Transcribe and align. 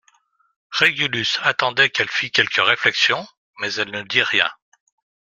Régulus 0.71 1.37
attendait 1.43 1.91
qu'elle 1.91 2.09
fit 2.09 2.31
quelque 2.31 2.59
réflexion, 2.61 3.23
mais 3.59 3.71
elle 3.75 3.91
ne 3.91 4.01
dit 4.01 4.23
rien. 4.23 4.49